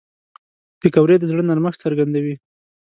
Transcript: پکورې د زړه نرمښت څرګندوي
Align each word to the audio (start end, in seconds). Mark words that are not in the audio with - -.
پکورې 0.79 1.15
د 1.19 1.23
زړه 1.31 1.43
نرمښت 1.49 1.79
څرګندوي 1.83 2.35